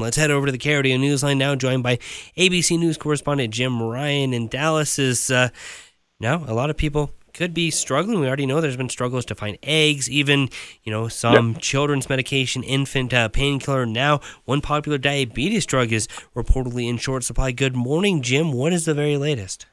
[0.00, 1.96] Let's head over to the KRDO Newsline now, joined by
[2.36, 4.96] ABC News correspondent Jim Ryan in Dallas.
[4.96, 5.48] Is uh,
[6.20, 8.20] now a lot of people could be struggling.
[8.20, 10.50] We already know there's been struggles to find eggs, even
[10.84, 11.62] you know some yep.
[11.62, 13.86] children's medication, infant uh, painkiller.
[13.86, 17.50] Now, one popular diabetes drug is reportedly in short supply.
[17.50, 18.52] Good morning, Jim.
[18.52, 19.66] What is the very latest?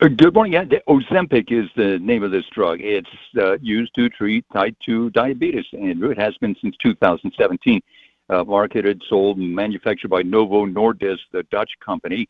[0.00, 0.52] Uh, good morning.
[0.52, 2.78] Yeah, Ozempic is the name of this drug.
[2.80, 7.80] It's uh, used to treat type 2 diabetes, and it has been since 2017 uh,
[8.28, 12.28] marketed, sold, and manufactured by Novo Nordisk, the Dutch company.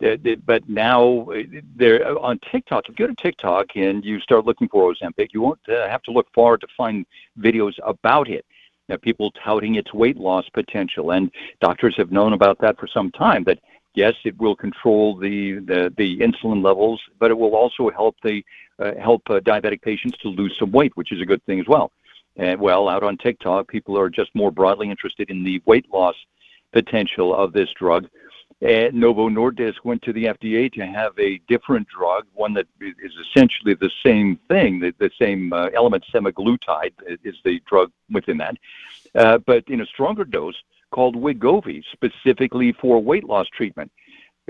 [0.00, 1.42] But now uh,
[1.76, 2.88] they're on TikTok.
[2.88, 6.02] If you go to TikTok and you start looking for Ozempic, you won't uh, have
[6.02, 7.06] to look far to find
[7.38, 8.44] videos about it.
[8.88, 11.30] Now, people touting its weight loss potential, and
[11.60, 13.44] doctors have known about that for some time.
[13.44, 13.58] That
[13.94, 18.44] yes, it will control the the, the insulin levels, but it will also help the
[18.78, 21.66] uh, help uh, diabetic patients to lose some weight, which is a good thing as
[21.66, 21.92] well.
[22.36, 26.16] And well, out on TikTok, people are just more broadly interested in the weight loss
[26.72, 28.08] potential of this drug.
[28.60, 33.12] And Novo Nordisk went to the FDA to have a different drug, one that is
[33.28, 36.92] essentially the same thing, the, the same uh, element, semaglutide
[37.24, 38.56] is the drug within that,
[39.16, 40.56] uh, but in a stronger dose
[40.90, 43.90] called Wegovy, specifically for weight loss treatment.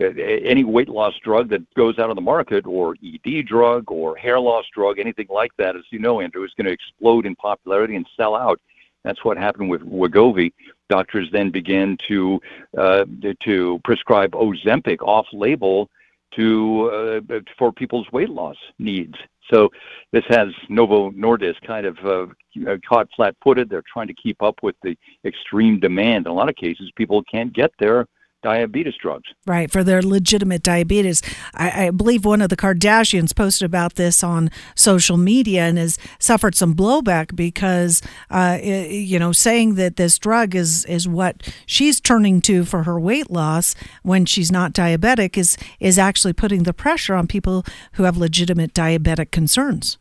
[0.00, 0.06] Uh,
[0.44, 4.40] any weight loss drug that goes out on the market, or ED drug, or hair
[4.40, 7.94] loss drug, anything like that, as you know, Andrew, is going to explode in popularity
[7.94, 8.60] and sell out.
[9.04, 10.52] That's what happened with Wegovy.
[10.88, 12.40] Doctors then began to
[12.76, 13.04] uh,
[13.44, 15.88] to prescribe Ozempic off-label
[16.36, 19.14] to uh, for people's weight loss needs.
[19.52, 19.70] So
[20.12, 23.68] this has Novo Nordisk kind of uh, caught flat-footed.
[23.68, 26.26] They're trying to keep up with the extreme demand.
[26.26, 28.06] In a lot of cases, people can't get their
[28.44, 29.24] diabetes drugs.
[29.46, 31.22] Right, for their legitimate diabetes.
[31.54, 35.98] I, I, believe one of the Kardashians posted about this on social media and has
[36.18, 42.00] suffered some blowback because, uh, you know, saying that this drug is, is what she's
[42.00, 46.74] turning to for her weight loss when she's not diabetic is, is actually putting the
[46.74, 49.98] pressure on people who have legitimate diabetic concerns.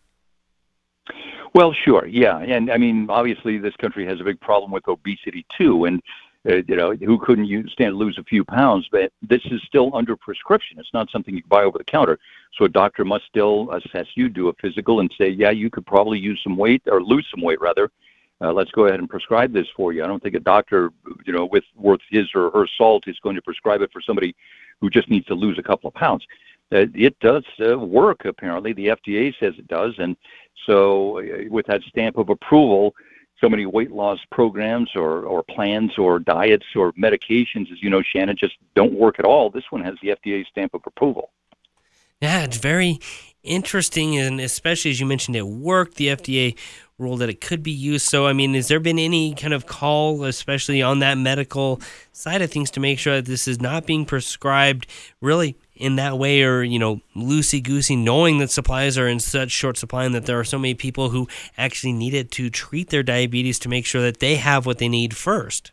[1.55, 5.45] Well, sure, yeah, and I mean, obviously, this country has a big problem with obesity
[5.55, 6.01] too, and
[6.49, 9.61] uh, you know, who couldn't use, stand to lose a few pounds, but this is
[9.63, 10.77] still under prescription.
[10.77, 12.19] It's not something you can buy over the counter.
[12.57, 15.85] So a doctor must still assess you, do a physical, and say, yeah, you could
[15.85, 17.89] probably use some weight or lose some weight rather.
[18.41, 20.03] Uh, let's go ahead and prescribe this for you.
[20.03, 20.91] I don't think a doctor,
[21.25, 24.35] you know, with worth his or her salt is going to prescribe it for somebody
[24.81, 26.25] who just needs to lose a couple of pounds.
[26.73, 28.73] Uh, it does uh, work, apparently.
[28.73, 30.17] The FDA says it does, and
[30.65, 32.95] so uh, with that stamp of approval,
[33.43, 38.01] so many weight loss programs or, or plans or diets or medications, as you know,
[38.01, 39.49] Shannon, just don't work at all.
[39.49, 41.29] This one has the FDA stamp of approval.
[42.21, 42.99] Yeah, it's very
[43.43, 45.95] interesting, and especially as you mentioned, it worked.
[45.95, 46.57] The FDA
[46.97, 48.07] ruled that it could be used.
[48.07, 51.81] So, I mean, has there been any kind of call, especially on that medical
[52.13, 54.87] side of things, to make sure that this is not being prescribed
[55.19, 59.51] really in that way or, you know, loosey goosey, knowing that supplies are in such
[59.51, 62.89] short supply and that there are so many people who actually need it to treat
[62.89, 65.71] their diabetes to make sure that they have what they need first?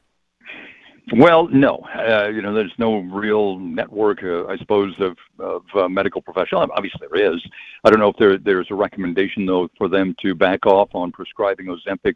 [1.12, 1.84] Well, no.
[1.96, 6.70] Uh, you know, there's no real network, uh, I suppose, of, of uh, medical professionals.
[6.74, 7.42] Obviously, there is.
[7.84, 11.10] I don't know if there, there's a recommendation, though, for them to back off on
[11.10, 12.14] prescribing Ozempic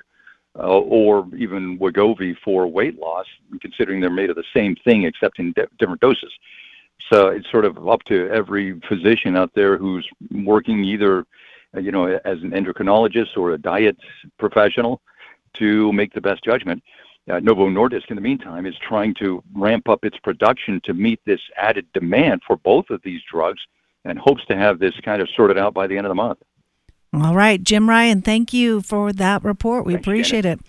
[0.56, 3.27] uh, or even Wegovy for weight loss,
[3.61, 6.33] considering they're made of the same thing except in di- different doses.
[7.10, 11.26] So it's sort of up to every physician out there who's working either,
[11.76, 13.97] uh, you know, as an endocrinologist or a diet
[14.38, 15.00] professional
[15.54, 16.82] to make the best judgment.
[17.31, 21.20] Uh, Novo Nordisk, in the meantime, is trying to ramp up its production to meet
[21.25, 23.60] this added demand for both of these drugs
[24.04, 26.38] and hopes to have this kind of sorted out by the end of the month.
[27.15, 29.86] All right, Jim Ryan, thank you for that report.
[29.86, 30.60] We Thanks, appreciate Janet.
[30.60, 30.66] it.